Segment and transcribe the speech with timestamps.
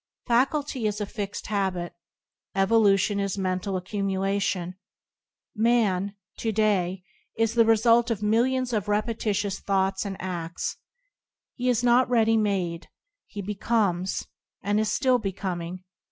[0.25, 1.93] Faculty is fixed habit.
[2.55, 4.73] Evolution is mental accumulation.
[5.55, 7.03] Man, to day,
[7.37, 10.77] is the result of millions of repetitious thoughts and afts.
[11.53, 12.87] He is not ready made,
[13.27, 14.25] he becomes,
[14.63, 15.83] and is still becoming.